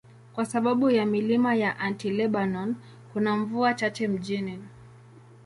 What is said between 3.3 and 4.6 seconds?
mvua chache mjini.